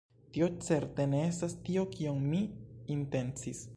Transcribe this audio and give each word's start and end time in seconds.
Tio 0.35 0.45
certe 0.67 1.05
ne 1.11 1.19
estas 1.25 1.55
tio 1.67 1.83
kion 1.97 2.19
mi 2.33 2.41
intencis! 2.95 3.63